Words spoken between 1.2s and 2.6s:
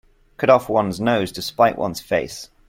to spite one's face.